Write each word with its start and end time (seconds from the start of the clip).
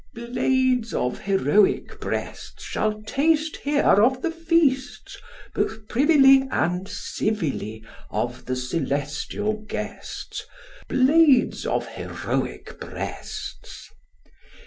Blades 0.15 0.95
of 0.95 1.19
heroic 1.19 1.99
breasts 1.99 2.63
Shall 2.63 3.03
taste 3.03 3.57
here 3.57 3.83
of 4.03 4.23
the 4.23 4.31
feasts, 4.31 5.15
Both 5.53 5.87
privily 5.87 6.47
And 6.49 6.87
civilly 6.87 7.85
Of 8.09 8.45
the 8.45 8.55
celestial 8.55 9.57
guests, 9.67 10.43
Blades 10.87 11.67
of 11.67 11.85
heroic 11.85 12.79
breasts. 12.79 13.91